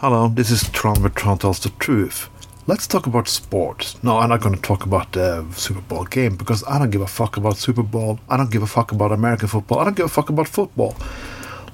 [0.00, 2.30] Hello, this is Tron where Tron tells the truth.
[2.66, 4.02] Let's talk about sports.
[4.02, 7.02] No, I'm not going to talk about the Super Bowl game because I don't give
[7.02, 8.18] a fuck about Super Bowl.
[8.26, 9.78] I don't give a fuck about American football.
[9.78, 10.96] I don't give a fuck about football.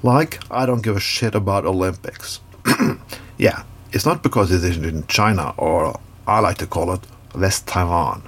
[0.03, 2.41] Like, I don't give a shit about Olympics.
[3.37, 3.63] yeah,
[3.93, 5.97] it's not because it isn't in China or
[6.27, 8.23] I like to call it West Taiwan.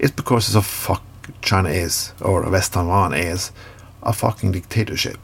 [0.00, 1.04] It's because it's a fuck
[1.42, 3.52] China is or West Taiwan is
[4.02, 5.18] a fucking dictatorship.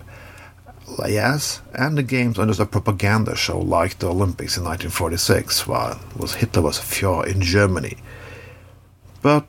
[1.07, 6.35] Yes, and the games under a propaganda show like the Olympics in 1946, while was
[6.35, 7.97] Hitler was a Führer in Germany.
[9.23, 9.47] But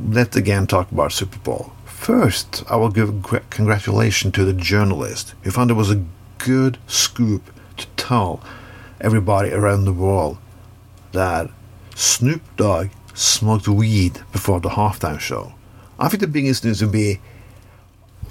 [0.00, 1.72] let's again talk about Super Bowl.
[1.84, 6.04] First, I will give congratulations to the journalist who found it was a
[6.38, 8.40] good scoop to tell
[9.00, 10.38] everybody around the world
[11.12, 11.50] that
[11.94, 15.54] Snoop Dogg smoked weed before the halftime show.
[15.98, 17.20] I think the biggest news would be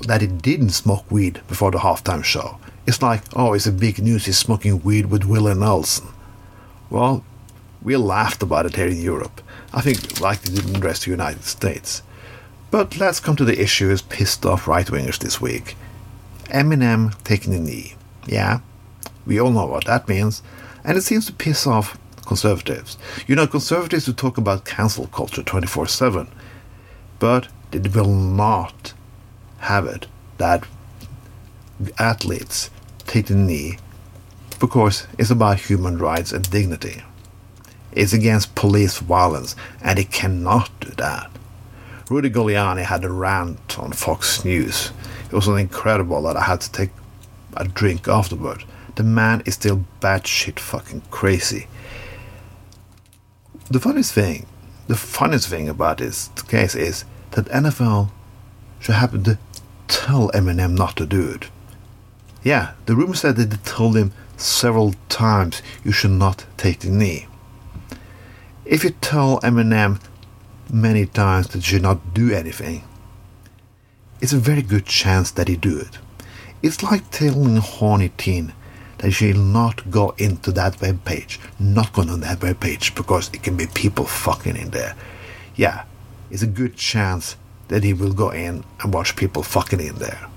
[0.01, 2.59] that he didn't smoke weed before the halftime show.
[2.87, 6.07] It's like, oh, it's a big news he's smoking weed with Willie Nelson.
[6.89, 7.23] Well,
[7.81, 9.41] we laughed about it here in Europe.
[9.73, 12.03] I think like they did in the rest of the United States.
[12.71, 15.75] But let's come to the issue as pissed off right wingers this week.
[16.45, 17.95] Eminem taking a knee.
[18.27, 18.59] Yeah,
[19.25, 20.41] we all know what that means.
[20.83, 22.97] And it seems to piss off conservatives.
[23.27, 26.27] You know, conservatives who talk about cancel culture 24 7.
[27.19, 28.93] But they will not
[29.65, 30.65] have it that
[31.97, 32.69] athletes
[33.05, 33.77] take the knee
[34.59, 37.01] because it's about human rights and dignity.
[37.91, 41.31] It's against police violence, and it cannot do that.
[42.09, 44.91] Rudy Giuliani had a rant on Fox News.
[45.25, 46.91] It was incredible that I had to take
[47.55, 48.63] a drink afterward.
[48.95, 51.67] The man is still batshit fucking crazy.
[53.71, 54.45] The funniest thing,
[54.87, 58.11] the funniest thing about this case is that NFL
[58.79, 59.37] should have to
[59.87, 61.49] tell Eminem not to do it.
[62.43, 66.89] Yeah, the rumor said that they told him several times you should not take the
[66.89, 67.27] knee.
[68.65, 70.01] If you tell Eminem
[70.71, 72.83] many times that you should not do anything,
[74.21, 75.99] it's a very good chance that he do it.
[76.61, 78.53] It's like telling a horny teen
[78.99, 82.95] that she will not go into that web page, not go on that web page
[82.95, 84.95] because it can be people fucking in there.
[85.55, 85.83] Yeah,
[86.31, 87.35] it's a good chance
[87.67, 90.27] that he will go in and watch people fucking in there.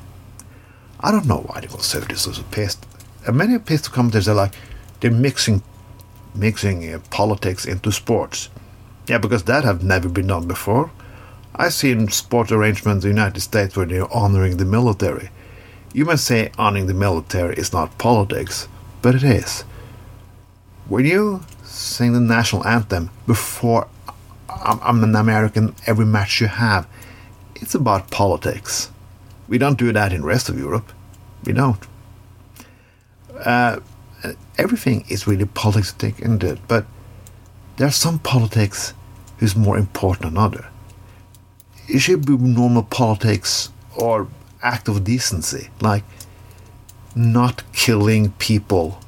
[1.00, 2.84] I don't know why the conservatives are so pissed.
[3.26, 4.54] And many pissed commentators are like,
[5.00, 5.62] they're mixing,
[6.34, 8.48] mixing uh, politics into sports.
[9.06, 10.90] Yeah, because that have never been done before.
[11.54, 15.30] I've seen sport arrangements in the United States where they're honoring the military.
[15.92, 18.68] You may say honoring the military is not politics,
[19.02, 19.62] but it is.
[20.88, 23.88] When you sing the national anthem before
[24.48, 26.86] I'm an American every match you have,
[27.60, 28.90] it's about politics.
[29.48, 30.92] We don't do that in the rest of Europe.
[31.44, 31.80] We don't.
[33.34, 33.80] Uh,
[34.56, 36.86] everything is really politics into it, but
[37.76, 38.92] there are some politics
[39.38, 40.66] who's more important than other.
[41.88, 44.28] It should be normal politics or
[44.62, 46.04] act of decency, like
[47.14, 49.00] not killing people.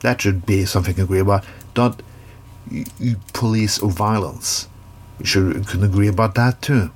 [0.00, 1.44] That should be something to agree about.
[1.76, 2.02] Not
[3.32, 4.68] police or violence.
[5.18, 6.90] We should can agree about that too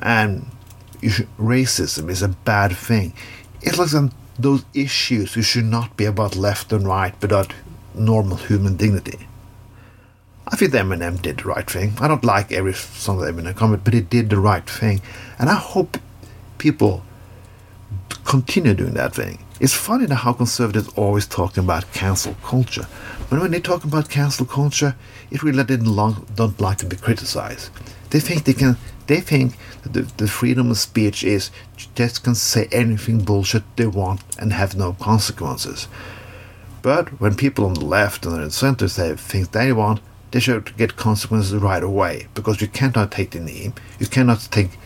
[0.00, 0.46] and
[1.38, 3.12] racism is a bad thing.
[3.62, 7.52] It like those issues who should not be about left and right, but about
[7.94, 9.26] normal human dignity.
[10.48, 11.92] I think Eminem did the right thing.
[12.00, 15.00] I don't like every song that Eminem comment, but he did the right thing,
[15.38, 15.98] and I hope
[16.58, 17.02] people
[18.30, 19.44] continue doing that thing.
[19.58, 22.86] It's funny how conservatives always talking about cancel culture,
[23.28, 24.94] but when they talk about cancel culture,
[25.32, 27.70] it really they don't like to be criticized.
[28.10, 28.76] They think they can
[29.08, 31.50] they think that the, the freedom of speech is
[31.96, 35.88] just can say anything bullshit they want and have no consequences.
[36.82, 40.76] But when people on the left and the center say things they want, they should
[40.76, 44.78] get consequences right away because you cannot take the knee, you cannot take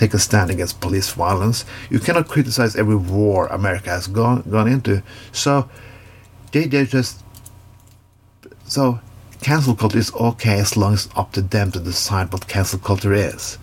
[0.00, 4.66] take a stand against police violence, you cannot criticize every war America has gone gone
[4.66, 5.02] into.
[5.30, 5.68] So
[6.52, 7.22] they they just
[8.64, 9.00] so
[9.42, 12.78] cancel culture is okay as long as it's up to them to decide what cancel
[12.78, 13.58] culture is.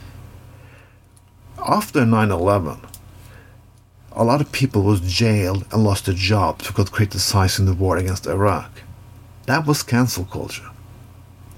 [1.57, 2.79] After 9-11,
[4.11, 8.27] a lot of people was jailed and lost their jobs because criticizing the war against
[8.27, 8.71] Iraq.
[9.47, 10.69] That was cancel culture.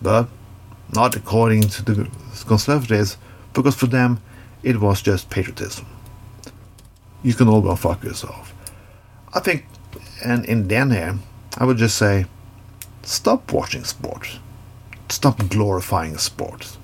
[0.01, 0.27] But
[0.93, 2.09] not according to the
[2.47, 3.17] conservatives,
[3.53, 4.21] because for them
[4.63, 5.85] it was just patriotism.
[7.23, 8.53] You can all go fuck yourself.
[9.33, 9.65] I think,
[10.23, 11.19] and in the here,
[11.57, 12.25] I would just say,
[13.03, 14.39] Stop watching sports.
[15.09, 16.77] Stop glorifying sports.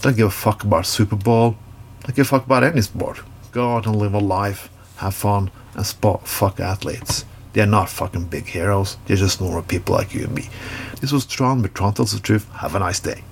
[0.00, 1.56] Don't give a fuck about Super Bowl.
[2.00, 3.20] Don't give a fuck about any sport.
[3.52, 7.24] Go out and live a life, have fun, and spot fuck athletes.
[7.52, 8.96] They're not fucking big heroes.
[9.06, 10.48] They're just normal people like you and me.
[11.00, 12.50] This was Tron with Tron Tells the Truth.
[12.52, 13.22] Have a nice day.